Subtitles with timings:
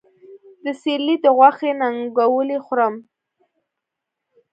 [0.63, 2.95] د سېرلي د غوښې ننګولی خورم